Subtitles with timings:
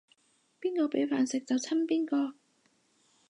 [0.59, 2.33] 邊個畀飯食就親邊個